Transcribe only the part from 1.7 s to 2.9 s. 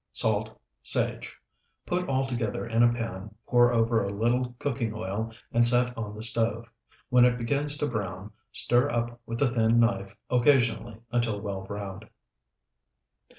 Put all together in